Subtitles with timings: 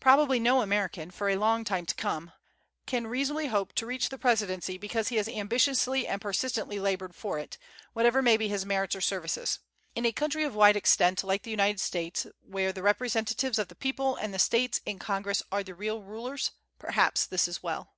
[0.00, 2.32] Probably no American, for a long time to come,
[2.86, 7.38] can reasonably hope to reach the presidency because he has ambitiously and persistently labored for
[7.38, 7.58] it,
[7.92, 9.58] whatever may be his merits or services.
[9.94, 13.74] In a country of wide extent like the United States, where the representatives of the
[13.74, 17.92] people and the States in Congress are the real rulers, perhaps this is well.